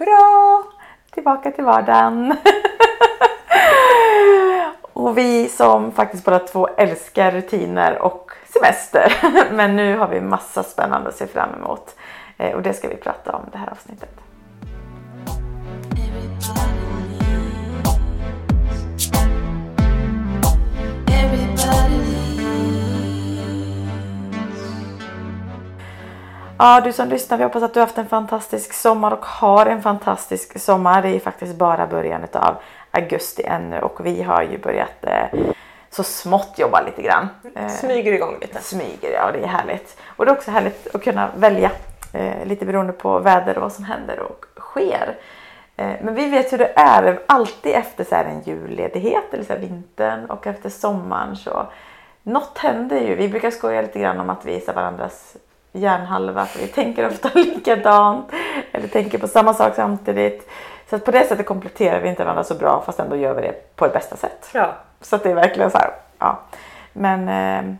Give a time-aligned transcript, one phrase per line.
[0.00, 0.62] Hurra!
[1.10, 2.36] Tillbaka till vardagen.
[4.82, 9.14] och vi som faktiskt båda två älskar rutiner och semester.
[9.52, 11.96] Men nu har vi massa spännande att se fram emot.
[12.38, 14.29] Eh, och det ska vi prata om det här avsnittet.
[26.62, 29.66] Ja, du som lyssnar, vi hoppas att du har haft en fantastisk sommar och har
[29.66, 31.02] en fantastisk sommar.
[31.02, 32.56] Det är faktiskt bara början av
[32.90, 35.40] augusti ännu och vi har ju börjat eh,
[35.90, 37.28] så smått jobba lite grann.
[37.54, 38.62] Eh, smyger igång lite.
[38.62, 39.96] Smyger, ja det är härligt.
[40.06, 41.70] Och det är också härligt att kunna välja
[42.12, 45.18] eh, lite beroende på väder och vad som händer och sker.
[45.76, 49.56] Eh, men vi vet hur det är alltid efter så här en julledighet eller så
[49.56, 51.66] vintern och efter sommaren så
[52.22, 53.14] något händer ju.
[53.14, 55.36] Vi brukar skoja lite grann om att vi är varandras
[55.72, 58.32] hjärnhalva för vi tänker ofta likadant
[58.72, 60.48] eller tänker på samma sak samtidigt.
[60.90, 63.76] Så på det sättet kompletterar vi inte varandra så bra fast ändå gör vi det
[63.76, 64.48] på det bästa sätt.
[64.52, 64.72] Ja.
[65.00, 66.40] Så det är verkligen så här, ja.
[66.92, 67.74] Men eh,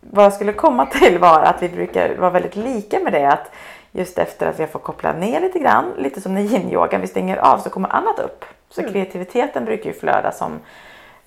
[0.00, 3.50] vad jag skulle komma till var att vi brukar vara väldigt lika med det att
[3.92, 7.06] just efter att vi har fått koppla ner lite grann, lite som när yin-yogan, vi
[7.06, 8.44] stänger av så kommer annat upp.
[8.70, 8.92] Så mm.
[8.92, 10.60] kreativiteten brukar ju flöda som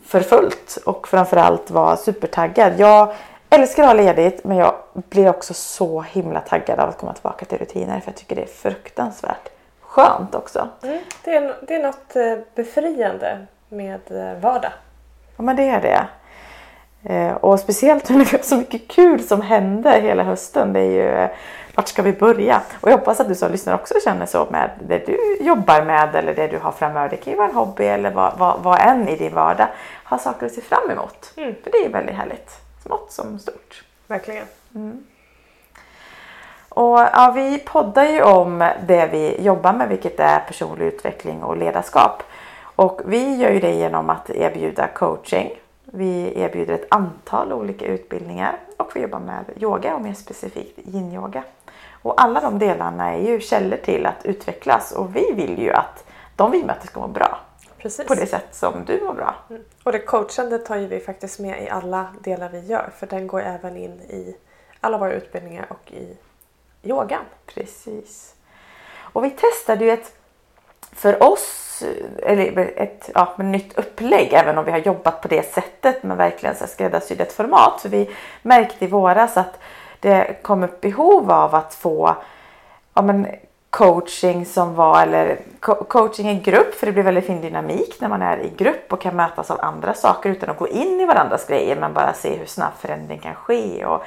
[0.05, 2.73] för fullt och framförallt vara supertaggad.
[2.77, 3.13] Jag
[3.53, 7.45] älskar att ha ledigt men jag blir också så himla taggad av att komma tillbaka
[7.45, 9.49] till rutiner för jag tycker det är fruktansvärt
[9.81, 10.67] skönt också.
[10.83, 14.71] Mm, det, är, det är något eh, befriande med eh, vardag.
[15.37, 16.07] Ja men det är det.
[17.13, 20.73] Eh, och speciellt när det var så mycket kul som hände hela hösten.
[20.73, 21.27] Det är ju
[21.75, 22.61] vart ska vi börja?
[22.81, 26.15] Och jag hoppas att du som lyssnar också känner så med det du jobbar med
[26.15, 27.09] eller det du har framöver.
[27.09, 29.67] Det kan ju vara en hobby eller vad, vad, vad än i din vardag.
[30.05, 31.33] Ha saker att se fram emot.
[31.37, 31.55] Mm.
[31.63, 33.83] För det är väldigt härligt smått som stort.
[34.07, 34.45] Verkligen.
[34.75, 35.03] Mm.
[36.69, 41.57] Och ja, vi poddar ju om det vi jobbar med vilket är personlig utveckling och
[41.57, 42.23] ledarskap.
[42.75, 45.49] Och vi gör ju det genom att erbjuda coaching.
[45.85, 51.43] Vi erbjuder ett antal olika utbildningar och vi jobbar med yoga och mer specifikt yin-yoga.
[52.01, 56.05] Och alla de delarna är ju källor till att utvecklas och vi vill ju att
[56.35, 57.39] de vi möter ska må bra.
[57.83, 58.07] Precis.
[58.07, 59.35] på det sätt som du mår bra.
[59.49, 59.63] Mm.
[59.83, 63.27] Och det coachandet tar ju vi faktiskt med i alla delar vi gör för den
[63.27, 64.35] går även in i
[64.81, 66.17] alla våra utbildningar och i
[66.83, 67.23] yogan.
[67.45, 68.35] Precis.
[68.97, 70.15] Och vi testade ju ett,
[70.91, 71.83] för oss,
[72.23, 76.55] eller ett ja, nytt upplägg även om vi har jobbat på det sättet med verkligen
[76.55, 77.81] så skräddarsytt ett format.
[77.81, 78.09] För vi
[78.41, 79.59] märkte i våras att
[79.99, 82.15] det kom upp behov av att få
[82.93, 83.27] ja, men,
[83.73, 85.39] coaching som var, eller
[85.87, 89.01] coaching i grupp för det blir väldigt fin dynamik när man är i grupp och
[89.01, 92.37] kan mötas av andra saker utan att gå in i varandras grejer men bara se
[92.37, 94.03] hur snabbt förändring kan ske och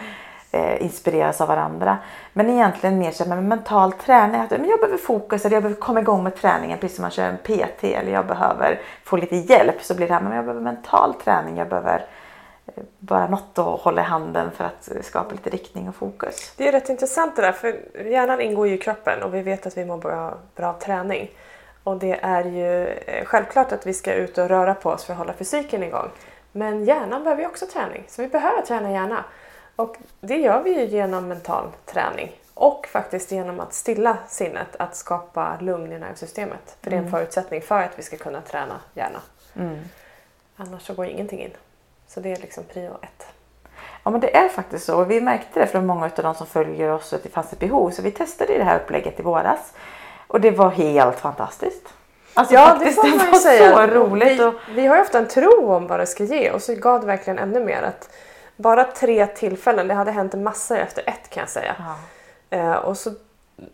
[0.50, 1.98] eh, inspireras av varandra.
[2.32, 4.40] Men egentligen mer som en mental träning.
[4.40, 7.10] Att men jag behöver fokus eller jag behöver komma igång med träningen precis som man
[7.10, 10.44] kör en PT eller jag behöver få lite hjälp så blir det här men jag
[10.44, 11.56] behöver mental träning.
[11.56, 12.06] Jag behöver
[12.98, 16.52] bara något hålla i handen för att skapa lite riktning och fokus.
[16.56, 19.66] Det är rätt intressant det där för hjärnan ingår ju i kroppen och vi vet
[19.66, 21.30] att vi mår bra, bra av träning.
[21.84, 25.12] Och det är ju eh, självklart att vi ska ut och röra på oss för
[25.12, 26.10] att hålla fysiken igång.
[26.52, 29.24] Men hjärnan behöver ju också träning så vi behöver träna hjärna.
[29.76, 34.96] Och det gör vi ju genom mental träning och faktiskt genom att stilla sinnet, att
[34.96, 36.76] skapa lugn i nervsystemet.
[36.80, 37.18] För det är en mm.
[37.18, 39.20] förutsättning för att vi ska kunna träna hjärna.
[39.54, 39.78] Mm.
[40.56, 41.50] Annars så går ingenting in.
[42.08, 43.26] Så det är liksom prio ett.
[44.04, 45.04] Ja men det är faktiskt så.
[45.04, 47.90] Vi märkte det från många av de som följer oss att det fanns ett behov.
[47.90, 49.72] Så vi testade det här upplägget i våras.
[50.26, 51.94] Och det var helt fantastiskt.
[52.34, 53.74] Alltså ja faktiskt, det får man ju säga.
[53.74, 54.40] Så roligt.
[54.40, 54.54] Vi, och...
[54.74, 57.06] vi har ju ofta en tro om vad det ska ge och så gav det
[57.06, 57.82] verkligen ännu mer.
[57.82, 58.10] Att
[58.56, 61.74] bara tre tillfällen, det hade hänt massa efter ett kan jag säga.
[61.78, 62.58] Ja.
[62.58, 63.10] Eh, och så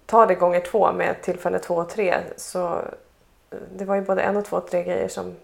[0.06, 2.16] ta det gånger två med tillfälle två och tre.
[2.36, 5.34] Så eh, det var ju både en och två och tre grejer som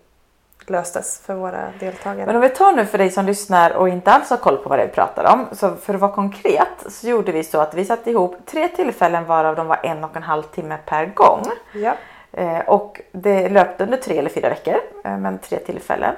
[0.67, 2.27] löstes för våra deltagare.
[2.27, 4.69] Men om vi tar nu för dig som lyssnar och inte alls har koll på
[4.69, 5.47] vad det är vi pratar om.
[5.53, 9.25] Så för att vara konkret så gjorde vi så att vi satte ihop tre tillfällen
[9.25, 11.43] varav de var en och en halv timme per gång.
[11.73, 11.95] Ja.
[12.33, 16.15] Eh, och det löpte under tre eller fyra veckor, eh, men tre tillfällen.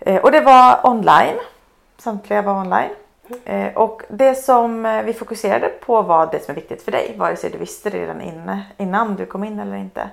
[0.00, 1.38] Eh, och det var online.
[1.98, 2.90] Samtliga var online.
[3.44, 3.76] Mm.
[3.76, 7.50] Och det som vi fokuserade på var det som är viktigt för dig, vare sig
[7.50, 10.08] du visste det redan inne, innan du kom in eller inte.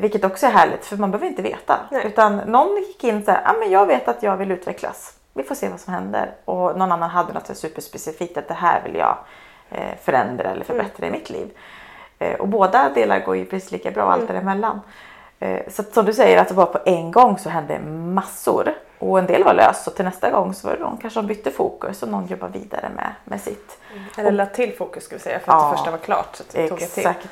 [0.00, 1.80] Vilket också är härligt för man behöver inte veta.
[1.90, 2.06] Nej.
[2.06, 5.16] Utan någon gick in så här, ah, men jag vet att jag vill utvecklas.
[5.34, 6.34] Vi får se vad som händer.
[6.44, 9.18] Och någon annan hade något superspecifikt att det här vill jag
[9.70, 11.14] eh, förändra eller förbättra mm.
[11.14, 11.50] i mitt liv.
[12.18, 14.12] Eh, och båda delar går ju precis lika bra mm.
[14.12, 14.80] allt däremellan.
[15.38, 18.74] Eh, så att, som du säger att det var på en gång så hände massor.
[18.98, 21.26] Och en del var löst och till nästa gång så var det någon kanske de
[21.26, 23.78] bytte fokus och någon jobbar vidare med, med sitt.
[23.92, 24.04] Mm.
[24.18, 26.36] Eller lade till fokus ska vi säga för att ja, det första var klart.
[26.36, 27.24] Så det tog exakt.
[27.24, 27.30] Eh,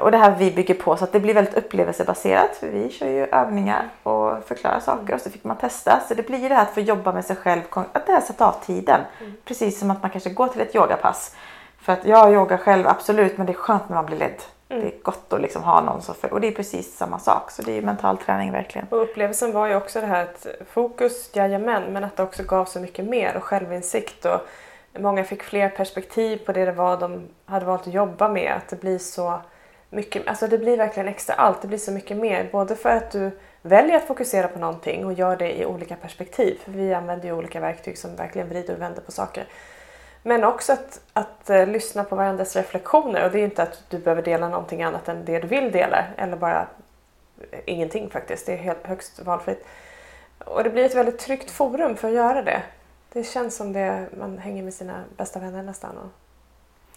[0.00, 3.06] och det här vi bygger på så att det blir väldigt upplevelsebaserat för vi kör
[3.06, 6.00] ju övningar och förklarar saker och så fick man testa.
[6.08, 8.44] Så det blir det här att få jobba med sig själv, att det här sätter
[8.44, 9.00] av tiden.
[9.20, 9.34] Mm.
[9.44, 11.36] Precis som att man kanske går till ett yogapass.
[11.80, 14.42] För att jag yogar själv absolut men det är skönt när man blir ledd.
[14.68, 14.82] Mm.
[14.82, 17.50] Det är gott att liksom ha någon som för, och det är precis samma sak.
[17.50, 18.86] Så det är ju mental träning verkligen.
[18.90, 22.64] Och upplevelsen var ju också det här att fokus, jajamän, men att det också gav
[22.64, 24.24] så mycket mer och självinsikt.
[24.24, 24.40] Och
[24.98, 28.52] många fick fler perspektiv på det det var de hade valt att jobba med.
[28.56, 29.40] Att det blir så
[29.90, 31.62] mycket, alltså det blir verkligen extra allt.
[31.62, 32.48] Det blir så mycket mer.
[32.52, 33.30] Både för att du
[33.62, 36.60] väljer att fokusera på någonting och gör det i olika perspektiv.
[36.64, 39.46] För vi använder ju olika verktyg som verkligen vrider och vänder på saker.
[40.22, 43.24] Men också att, att uh, lyssna på varandras reflektioner.
[43.24, 46.04] Och det är inte att du behöver dela någonting annat än det du vill dela.
[46.16, 46.66] Eller bara
[47.50, 48.46] eh, ingenting faktiskt.
[48.46, 49.66] Det är helt, högst valfritt.
[50.38, 52.62] Och det blir ett väldigt tryggt forum för att göra det.
[53.12, 56.10] Det känns som det man hänger med sina bästa vänner nästan och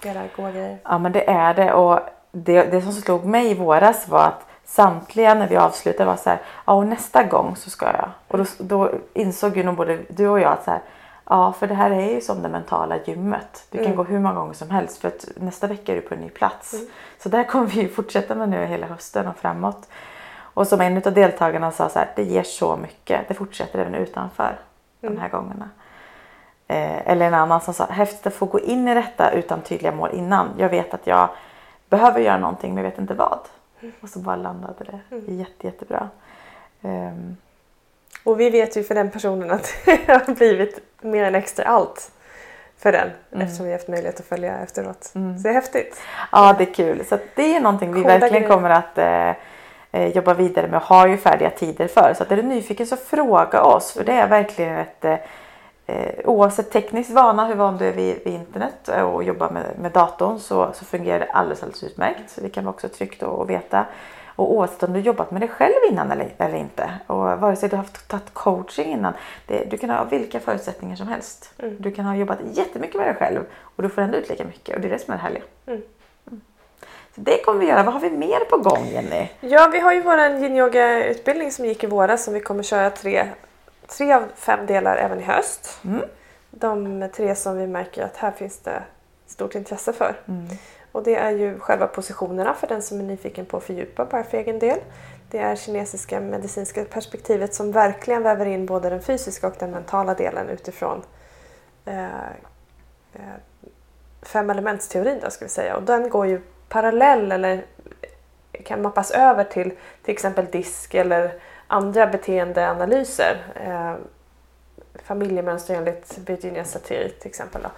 [0.01, 0.77] delar goda grejer.
[0.83, 1.99] Ja men det är det och
[2.31, 6.29] det, det som slog mig i våras var att samtliga när vi avslutade var så
[6.29, 8.09] här, ja och nästa gång så ska jag.
[8.27, 10.81] Och då, då insåg ju nog både du och jag att så här,
[11.29, 13.67] ja för det här är ju som det mentala gymmet.
[13.71, 13.97] Du kan Mm.
[13.97, 16.29] gå hur många gånger som helst för att nästa vecka är du på en ny
[16.29, 16.73] plats.
[16.73, 16.85] Mm.
[17.23, 19.87] Så där kommer vi ju fortsätta med nu hela hösten och framåt.
[20.53, 23.27] Och som en av deltagarna sa så här, det ger så mycket.
[23.27, 24.57] Det fortsätter även utanför
[25.01, 25.15] Mm.
[25.15, 25.69] de här gångerna.
[26.67, 29.91] Eh, eller en annan som sa, häftigt att få gå in i detta utan tydliga
[29.91, 30.47] mål innan.
[30.57, 31.29] Jag vet att jag
[31.89, 33.39] behöver göra någonting men jag vet inte vad.
[34.01, 35.39] Och så bara landade det Mm.
[35.39, 36.09] jätte, jättebra.
[36.81, 37.37] Ehm,
[38.23, 42.11] Och vi vet ju för den personen att det har blivit mer än extra allt
[42.77, 43.09] för den.
[43.31, 43.45] Mm.
[43.45, 45.11] Eftersom vi har haft möjlighet att följa efteråt.
[45.15, 45.37] Mm.
[45.37, 46.01] Så det är häftigt.
[46.31, 47.05] ja, det är kul.
[47.05, 48.55] Så det är någonting vi Coola verkligen grejer.
[48.55, 49.29] kommer att eh,
[50.01, 52.13] eh, jobba vidare med och har ju färdiga tider för.
[52.17, 55.15] Så att är du nyfiken så fråga oss för det är verkligen ett eh,
[55.89, 59.91] eh, oavsett teknisk vana, hur van du är vid, vid internet och jobbar med, med
[59.91, 62.29] datorn så, så fungerar det alldeles, alldeles utmärkt.
[62.29, 63.85] Så det kan vara också tryggt att, veta.
[64.35, 67.69] Och oavsett om du jobbat med dig själv innan eller, eller inte och vare sig
[67.69, 69.13] du har tagit coaching innan.
[69.47, 71.53] Det, du kan ha vilka förutsättningar som helst.
[71.57, 71.75] Mm.
[71.79, 74.75] Du kan ha jobbat jättemycket med dig själv och du får ändå ut lika mycket
[74.75, 75.43] och det är det som är det härliga.
[75.65, 75.81] Mm.
[77.15, 77.83] Så det kommer vi göra.
[77.83, 79.27] Vad har vi mer på gång Jenny?
[79.39, 83.27] Ja, vi har ju vår yin-yoga-utbildning som gick i våras som vi kommer köra tre,
[83.97, 85.79] tre av fem delar även i höst.
[85.85, 86.01] Mm.
[86.51, 88.83] De tre som vi märker att här finns det
[89.27, 90.15] stort intresse för.
[90.27, 90.47] Mm.
[90.91, 94.23] Och det är ju själva positionerna för den som är nyfiken på att fördjupa bara
[94.23, 94.79] för egen del.
[95.31, 100.13] Det är kinesiska medicinska perspektivet som verkligen väver in både den fysiska och den mentala
[100.13, 101.03] delen utifrån
[101.85, 102.29] eh,
[103.13, 103.37] eh,
[104.21, 105.75] fem elementsteorin då ska vi säga.
[105.75, 107.65] Och den går ju parallell eller
[108.65, 109.71] kan mappas över till
[110.03, 111.33] till exempel disk eller
[111.69, 113.37] andra beteendeanalyser.
[113.55, 113.93] Eh,
[115.03, 117.61] familjemönster enligt Virginia Satir till exempel.
[117.61, 117.69] Då.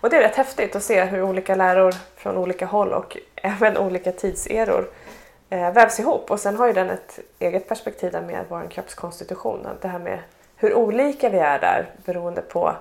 [0.00, 3.76] Och det är rätt häftigt att se hur olika läror från olika håll och även
[3.76, 4.88] olika tidseror
[5.50, 6.30] eh, vävs ihop.
[6.30, 9.66] Och sen har ju den ett eget perspektiv där med vår kroppskonstitution.
[9.80, 10.18] Det här med
[10.56, 12.72] hur olika vi är där beroende på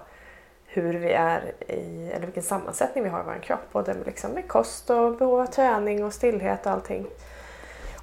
[0.65, 3.71] hur vi är i, eller vilken sammansättning vi har i vår kropp.
[3.71, 7.07] Både liksom med kost och behov av träning och stillhet och allting.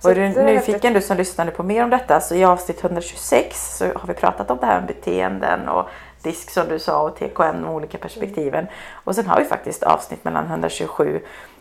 [0.02, 2.84] Så Och är du nyfiken du som lyssnade på mer om detta så i avsnitt
[2.84, 5.88] 126 så har vi pratat om det här med beteenden och
[6.22, 8.66] disk som du sa och TKN och olika perspektiven.
[8.92, 11.20] Och sen har vi faktiskt avsnitt mellan 127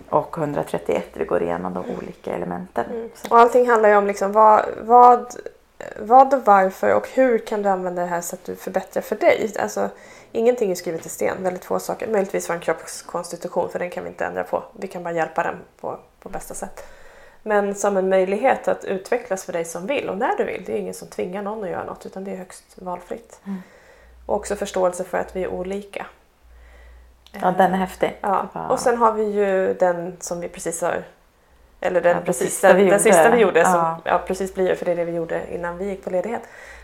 [0.10, 2.86] och 131 där vi går igenom de olika elementen.
[3.16, 5.36] Så, Och allting handlar ju om liksom vad, vad,
[6.00, 9.16] vad och varför och hur kan du använda det här så att du förbättrar för
[9.16, 9.54] dig.
[9.60, 9.90] Alltså,
[10.32, 12.08] ingenting är skrivet i sten, väldigt få saker.
[12.08, 14.64] Möjligtvis vår kroppskonstitution för den kan vi inte ändra på.
[14.74, 16.84] Vi kan bara hjälpa den på, på bästa sätt.
[17.44, 20.64] Men som en möjlighet att utvecklas för dig som vill och när du vill.
[20.66, 23.40] Det är ingen som tvingar någon att göra något utan det är högst valfritt.
[23.46, 23.62] Mm.
[24.26, 26.06] Och också förståelse för att vi är olika.
[27.32, 28.18] ja, den är häftig.
[28.22, 31.04] Ja, och sen har vi ju den som vi precis har
[31.82, 34.00] eller den, Ja, precis, den, vi den sista vi gjorde som Ja.
[34.04, 34.22] ja.
[34.28, 36.42] precis blir för det är det vi gjorde innan vi gick på ledighet.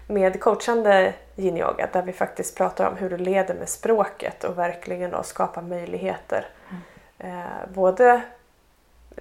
[0.07, 5.11] Med coachande yin-yoga där vi faktiskt pratar om hur du leder med språket och verkligen
[5.11, 6.45] då skapar möjligheter.
[6.69, 7.39] Mm.
[7.39, 8.21] Eh, både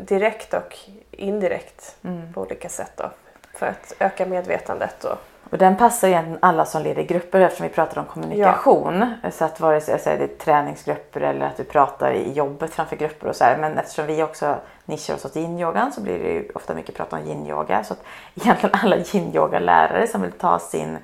[0.00, 0.76] direkt och
[1.10, 2.32] indirekt Mm.
[2.32, 3.10] på olika sätt då,
[3.54, 5.04] för att öka medvetandet.
[5.04, 5.18] Och,
[5.50, 9.14] Och den passar egentligen alla som leder grupper eftersom vi pratar om kommunikation.
[9.32, 13.28] Så att vare sig det är träningsgrupper eller att du pratar i jobbet framför grupper
[13.28, 13.56] och så här.
[13.58, 17.12] Men eftersom vi också nischar oss åt yin-yogan så blir det ju ofta mycket prat
[17.12, 17.84] om yin-yoga.
[17.84, 18.02] Så att
[18.34, 20.98] egentligen alla yin-yoga-lärare som vill ta sin,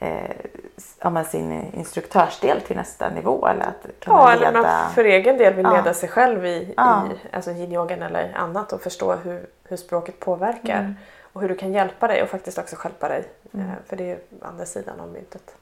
[0.00, 4.62] eh, sin instruktörsdel till nästa nivå eller att kunna ja, eller leda.
[4.62, 5.76] man för egen del vill Ja.
[5.76, 7.02] leda sig själv i, Ja.
[7.32, 10.78] i alltså yin-yogan eller annat och förstå hur, hur språket påverkar.
[10.80, 10.96] Mm.
[11.32, 13.24] Och hur du kan hjälpa dig och faktiskt också hjälpa dig.
[13.54, 13.66] Mm.
[13.66, 15.54] Eh, För det är ju andra sidan av myntet.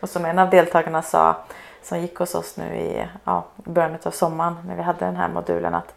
[0.00, 1.36] Och som en av deltagarna sa
[1.82, 5.28] som gick hos oss nu i ja, början av sommaren när vi hade den här
[5.28, 5.94] modulen att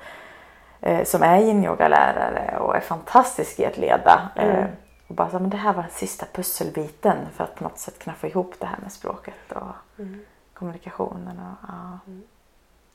[0.81, 4.29] eh, som är yin-yoga-lärare och är fantastisk i att leda.
[4.35, 4.67] Eh, Mm.
[5.11, 7.99] Och bara så, men det här var den sista pusselbiten för att på något sätt
[7.99, 9.61] kunna få ihop det här med språket och
[9.99, 10.21] Mm.
[10.53, 11.99] kommunikationen och ja,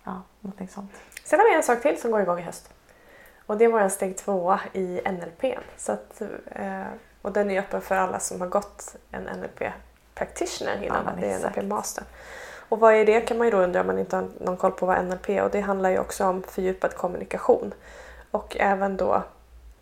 [0.04, 0.90] ja, någonting sånt.
[1.25, 2.70] Sen har vi en sak till som går igång i höst.
[3.46, 5.58] Och det är vår steg tvåa i NLP.
[5.76, 6.82] Så att, eh,
[7.23, 9.73] och den är öppen för alla som har gått en NLP
[10.14, 11.04] practitioner innan.
[11.06, 11.56] Ja, det är exakt.
[11.56, 12.04] NLP master.
[12.68, 14.73] Och vad är det kan man ju då undra om man inte har någon koll
[14.73, 15.42] på vad NLP är.
[15.42, 17.75] Och det handlar ju också om fördjupad kommunikation.
[18.30, 19.23] Och även då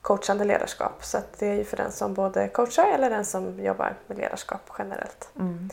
[0.04, 1.04] coachande ledarskap.
[1.04, 4.70] Så det är ju för den som både coachar eller den som jobbar med ledarskap
[4.78, 5.28] generellt.
[5.38, 5.70] Mm.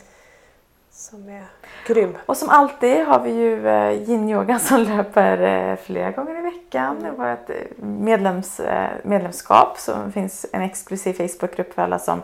[0.90, 1.44] Som är
[1.86, 2.18] grym.
[2.26, 6.96] Och som alltid har vi ju eh, yin-yoga som löper eh, flera gånger i veckan.
[6.96, 7.02] Mm.
[7.02, 8.60] Det var ett eh, medlems,
[9.02, 12.22] medlemskap som finns en exklusiv Facebookgrupp för alla som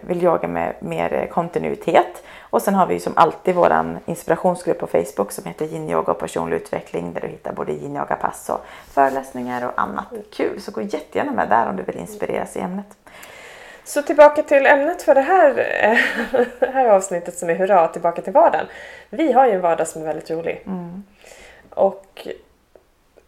[0.00, 2.22] vill yoga med mer eh, kontinuitet.
[2.40, 6.56] Och sen har vi som alltid våran inspirationsgrupp på Facebook som heter yin-yoga och personlig
[6.56, 10.60] utveckling där du hittar både yin-yoga-pass och föreläsningar och annat kul.
[10.60, 12.96] Så gå jättegärna med där om du vill inspireras i ämnet.
[13.84, 15.50] Så tillbaka till ämnet för det här,
[15.82, 15.98] eh,
[16.60, 18.66] det här avsnittet som är Hurra tillbaka till vardagen.
[19.10, 20.62] Vi har ju en vardag som är väldigt rolig.
[20.66, 21.04] Mm.
[21.70, 22.28] Och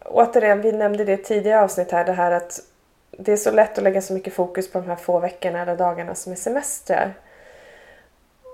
[0.05, 2.59] återigen, vi nämnde det tidigare avsnitt här, det här att
[3.11, 5.75] det är så lätt att lägga så mycket fokus på de här få veckorna eller
[5.75, 7.13] dagarna som är semestrar.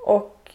[0.06, 0.52] Och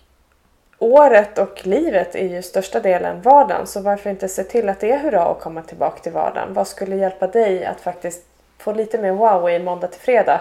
[0.78, 4.92] året och livet är ju största delen vardagen, så varför inte se till att det
[4.92, 6.54] är hurra och komma tillbaka till vardagen?
[6.54, 8.26] Vad skulle hjälpa dig att faktiskt
[8.58, 10.40] få lite mer wow i måndag till fredag?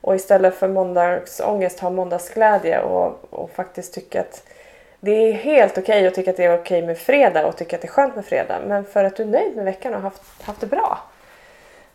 [0.00, 4.42] Och istället för måndagsångest ha måndagsglädje och, och faktiskt tycka att
[5.00, 7.82] det är helt okej att tycka att det är okej med fredag och tycka att
[7.82, 8.60] det är skönt med fredag.
[8.66, 10.98] Men för att du är nöjd med veckan och haft, haft det bra.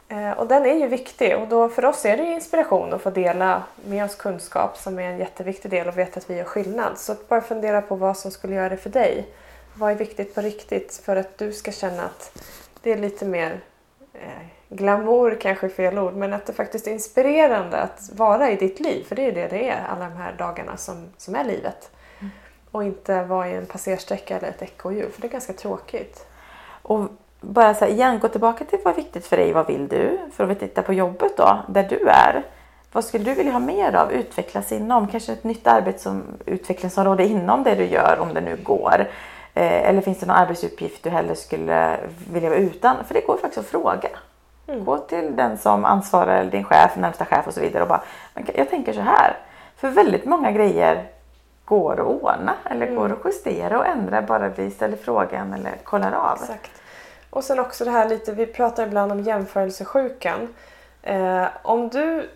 [0.09, 3.01] Eh, och den är ju viktig och då för oss är det ju inspiration att
[3.01, 6.43] få dela med oss kunskap som är en jätteviktig del och veta att vi gör
[6.43, 6.97] skillnad.
[6.97, 9.27] Så bara fundera på vad som skulle göra det för dig.
[9.73, 12.43] Vad är viktigt på riktigt för att du ska känna att
[12.81, 13.59] det är lite mer
[14.13, 18.55] eh, glamour kanske är fel ord, men att det faktiskt är inspirerande att vara i
[18.55, 19.03] ditt liv.
[19.03, 21.91] För det är ju det det är alla de här dagarna som, som är livet.
[22.71, 26.25] Och inte vara i en passersträcka eller ett ekorrhjul, för det är ganska tråkigt.
[26.81, 27.09] Och
[27.41, 30.19] bara så här, igen, gå tillbaka till vad är viktigt för dig, vad vill du?
[30.33, 32.43] För att vi tittar på jobbet då, där du är.
[32.91, 35.07] Vad skulle du vilja ha mer av, utvecklas inom?
[35.07, 39.07] Kanske ett nytt arbete som utvecklingsområde inom det du gör, om det nu går.
[39.53, 41.97] Eh, eller finns det någon arbetsuppgift du hellre skulle
[42.31, 42.95] vilja vara utan?
[43.07, 44.09] För det går faktiskt att fråga.
[44.67, 44.85] Mm.
[44.85, 48.03] Gå till den som ansvarar, eller din chef, närmsta chef och så vidare och bara,
[48.33, 49.37] "Men jag tänker så här.
[49.77, 51.07] För väldigt många grejer
[51.65, 56.11] går att ordna eller går att justera och ändra bara vi ställer frågan eller kollar
[56.11, 56.37] av.
[56.41, 56.71] Exakt.
[57.29, 60.53] Och sen också det här lite, vi pratar ibland om jämförelsesjukan.
[61.03, 62.29] Eh, om du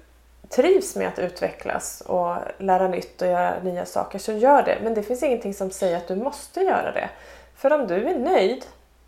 [0.50, 4.78] trivs med att utvecklas och lära nytt och göra nya saker så gör det.
[4.84, 7.10] Men det finns ingenting som säger att du måste göra det.
[7.56, 8.66] För om du är nöjd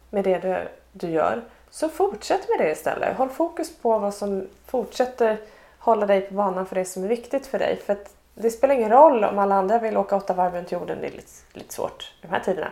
[0.09, 3.17] med det du, du gör så fortsätt med det istället.
[3.17, 5.37] Håll fokus på vad som fortsätter
[5.79, 7.81] hålla dig på banan för det som är viktigt för dig.
[7.85, 10.97] För att det spelar ingen roll om alla andra vill åka åtta varv runt jorden,
[11.01, 12.69] det är lite, lite svårt i de här tiderna.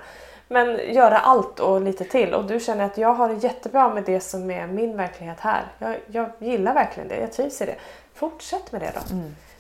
[0.52, 4.04] Men göra allt och lite till och du känner att jag har det jättebra med
[4.04, 5.66] det som är min verklighet här.
[5.80, 7.76] Jag, jag gillar verkligen det, jag trivs i det.
[8.14, 9.00] Fortsätt med det då.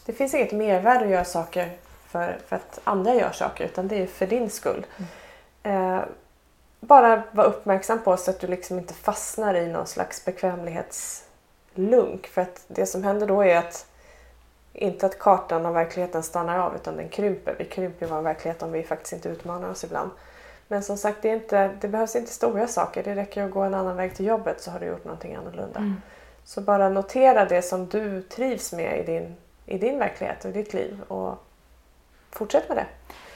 [0.05, 1.71] Det finns inget mervärde att göra saker
[2.07, 4.85] för, för att andra gör saker utan det är för din skull.
[5.63, 5.99] Eh,
[6.79, 12.27] bara vara uppmärksam på så att du liksom inte fastnar i någon slags bekvämlighetslunk.
[12.27, 13.85] För att det som händer då är att
[14.73, 17.55] inte att kartan av verkligheten stannar av utan den krymper.
[17.59, 20.11] Vi krymper vår verklighet om vi faktiskt inte utmanar oss ibland.
[20.71, 23.03] Men som sagt, det, är inte, det behövs inte stora saker.
[23.03, 25.93] Det räcker att gå en annan väg till jobbet så har du gjort någonting annorlunda.
[26.43, 29.35] Så bara notera det som du trivs med i din,
[29.65, 31.43] i din verklighet och i ditt liv och
[32.29, 32.85] fortsätt med det.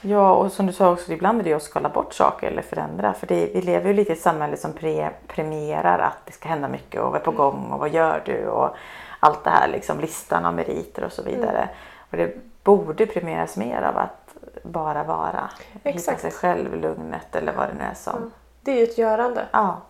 [0.08, 2.62] Ja, och som du sa också, ibland är det ju att skala bort saker eller
[2.62, 3.14] förändra.
[3.14, 6.48] För det, vi lever ju lite i ett samhälle som pre, premierar att det ska
[6.48, 8.76] hända mycket och vad är på gång och vad gör du och
[9.20, 11.68] allt det här liksom listan av meriter och så vidare.
[12.10, 14.25] Och det borde premieras mer av att
[14.62, 15.50] bara vara.
[15.82, 16.18] Exakt.
[16.18, 18.32] Hitta sig själv, lugnet eller vad det nu är som.
[18.60, 19.46] Det är ju ett görande.
[19.52, 19.82] Ja.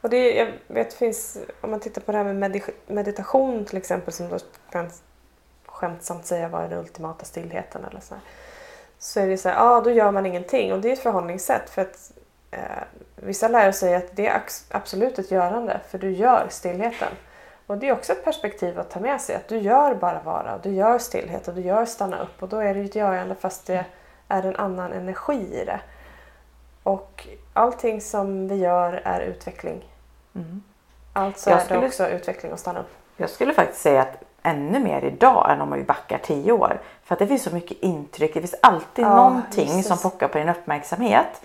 [0.00, 3.76] Och det, jag vet, finns, om man tittar på det här med medi- meditation till
[3.76, 4.38] exempel som då
[4.70, 4.90] kan
[5.66, 8.22] skämtsamt säga var den ultimata stillheten eller så här.
[8.98, 11.70] Så är det så här, ja då gör man ingenting och det är ett förhållningssätt
[11.70, 12.12] för att
[12.50, 12.60] eh,
[13.16, 17.08] vissa lärare säger att det är absolut ett görande för du gör stillheten.
[17.66, 20.58] Och det är också ett perspektiv att ta med sig att du gör bara vara,
[20.62, 23.34] du gör stillhet och du gör stanna upp och då är det ju ett görande
[23.34, 23.84] fast det
[24.28, 25.80] är en annan energi i det.
[26.82, 29.84] Och allting som vi gör är utveckling.
[30.34, 30.62] Mm.
[31.12, 32.90] Alltså Jag är skulle- det också utveckling att stanna upp.
[33.16, 36.80] Jag skulle faktiskt säga att ännu mer idag än om vi backar tio år.
[37.04, 38.34] För att det finns så mycket intryck.
[38.34, 39.86] Det finns alltid Ja, någonting precis.
[39.86, 41.42] som pockar på din uppmärksamhet.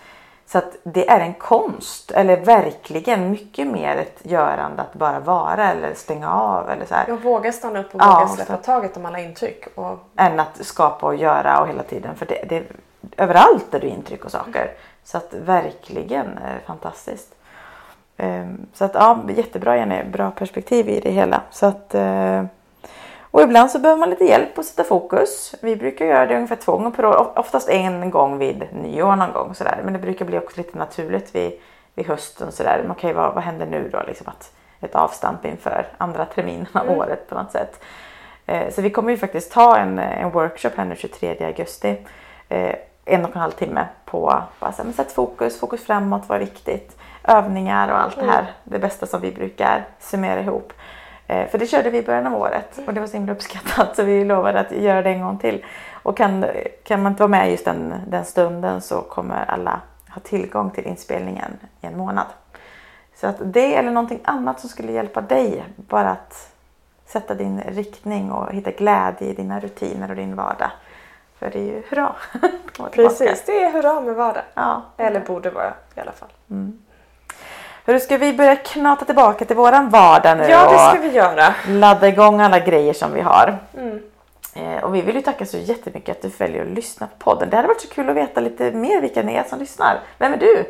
[0.51, 5.71] Så att det är en konst, eller verkligen mycket mer ett görande att bara vara
[5.71, 7.05] eller stänga av eller så här.
[7.07, 9.65] Jag vågar stanna upp och Ja, våga så- släppa taget om alla intryck.
[9.75, 12.15] Och Än att skapa och göra och hela tiden.
[12.15, 12.63] För det, det,
[13.17, 14.71] överallt är det intryck och saker.
[15.03, 17.35] Så att verkligen eh, fantastiskt.
[18.17, 20.03] Ehm, Så att ja, jättebra Jenny.
[20.03, 21.41] Bra perspektiv i det hela.
[21.51, 22.43] Så att, eh,
[23.31, 25.55] och ibland så behöver man lite hjälp att sätta fokus.
[25.61, 27.15] Vi brukar göra det ungefär två gånger per år.
[27.21, 29.81] of- Oftast en gång vid nyår någon gång sådär.
[29.83, 31.51] Men det brukar bli också lite naturligt vid,
[31.95, 32.87] vid hösten sådär.
[32.91, 34.01] Okej, vad, vad händer nu då?
[34.07, 37.83] Liksom att ett avstamp inför andra terminen av året på något sätt.
[38.45, 41.97] Eh, Så vi kommer ju faktiskt ta en, en workshop här nu 23 augusti.
[42.49, 46.21] Eh, En och en halv timme på bara så här, men sätt fokus, fokus framåt,
[46.27, 46.97] vad är viktigt.
[47.23, 48.45] Övningar och allt det här.
[48.63, 50.73] Det bästa som vi brukar summera ihop.
[51.29, 53.95] Eh, För det körde vi i början av året och det var så himla uppskattat
[53.95, 55.65] så vi lovade att göra det en gång till.
[55.93, 56.45] Och kan,
[56.83, 60.87] kan man inte vara med just den, den stunden så kommer alla ha tillgång till
[60.87, 62.25] inspelningen i en månad.
[63.15, 66.51] Så att det eller någonting annat som skulle hjälpa dig bara att
[67.05, 70.71] sätta din riktning och hitta glädje i dina rutiner och din vardag.
[71.39, 72.15] För det är ju hurra!
[72.91, 74.43] precis, det är hurra med vardag.
[74.53, 74.81] Ja.
[74.97, 76.29] Eller borde vara i alla fall.
[77.85, 81.09] Hur ska vi börja knata tillbaka till våran vardag nu Ja, det och ska vi
[81.15, 81.53] göra.
[81.67, 83.57] ladda igång alla grejer som vi har.
[83.77, 83.99] Mm.
[84.53, 87.49] Eh, och vi vill ju tacka så jättemycket att du väljer att lyssna på podden.
[87.49, 89.99] Det hade varit så kul att veta lite mer vilka ni är som lyssnar.
[90.17, 90.65] Vem är du?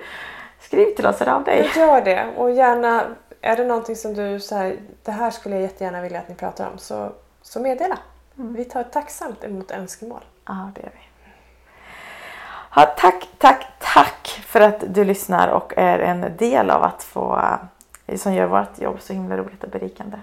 [0.61, 1.71] Skriv till oss, hör av dig.
[1.75, 3.03] Gör det och gärna,
[3.41, 6.67] är det någonting som du säger, det här skulle jag jättegärna vilja att ni pratar
[6.71, 7.11] om, så,
[7.41, 7.97] så meddela.
[8.33, 10.21] Vi tar tacksamt emot önskemål.
[10.47, 11.08] Ja, det gör vi.
[12.79, 17.41] Ja, tack, tack, tack för att du lyssnar och är en del av att få,
[18.07, 20.17] eh, som gör vårt jobb så himla roligt och berikande.